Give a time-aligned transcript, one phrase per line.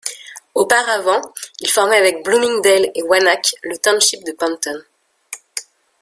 [0.55, 1.21] Auparavant,
[1.59, 4.81] il formait avec Bloomingdale et Wanaque le township de Pompton.